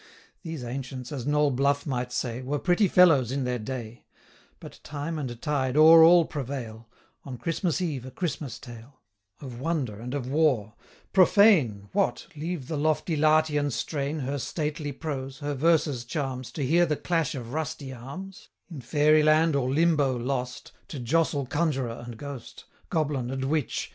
130 0.41 0.49
These 0.49 0.63
ancients, 0.63 1.11
as 1.11 1.27
Noll 1.27 1.51
Bluff 1.51 1.85
might 1.85 2.11
say, 2.11 2.41
'Were 2.41 2.57
pretty 2.57 2.87
fellows 2.87 3.31
in 3.31 3.43
their 3.43 3.59
day;' 3.59 4.03
But 4.59 4.79
time 4.83 5.19
and 5.19 5.39
tide 5.39 5.77
o'er 5.77 6.01
all 6.03 6.25
prevail 6.25 6.89
On 7.23 7.37
Christmas 7.37 7.81
eve 7.81 8.03
a 8.07 8.09
Christmas 8.09 8.57
tale 8.57 8.99
Of 9.41 9.59
wonder 9.59 9.99
and 9.99 10.15
of 10.15 10.27
war 10.27 10.73
'Profane! 11.13 11.89
135 11.93 11.95
What! 11.95 12.25
leave 12.35 12.67
the 12.67 12.77
lofty 12.79 13.15
Latian 13.15 13.69
strain, 13.69 14.21
Her 14.21 14.39
stately 14.39 14.91
prose, 14.91 15.37
her 15.37 15.53
verse's 15.53 16.03
charms, 16.03 16.51
To 16.53 16.65
hear 16.65 16.87
the 16.87 16.97
clash 16.97 17.35
of 17.35 17.53
rusty 17.53 17.93
arms: 17.93 18.49
In 18.71 18.81
Fairy 18.81 19.21
Land 19.21 19.55
or 19.55 19.69
Limbo 19.71 20.17
lost, 20.17 20.71
To 20.87 20.99
jostle 20.99 21.45
conjurer 21.45 22.03
and 22.07 22.17
ghost, 22.17 22.65
140 22.89 22.89
Goblin 22.89 23.29
and 23.29 23.45
witch!' 23.51 23.89